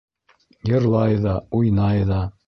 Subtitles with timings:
[0.69, 2.23] Йырлай ҙа, уйнай ҙа...